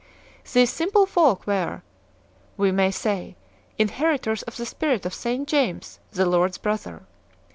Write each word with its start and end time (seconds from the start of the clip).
These 0.51 0.73
simple 0.73 1.05
folk 1.05 1.45
were, 1.45 1.83
we 2.57 2.71
may 2.71 2.89
say, 2.89 3.35
inheritors 3.77 4.41
of 4.41 4.57
the 4.57 4.65
spirit 4.65 5.05
of 5.05 5.13
St 5.13 5.47
James 5.47 5.99
the 6.11 6.25
Lord 6.25 6.49
s 6.53 6.57
brother. 6.57 7.03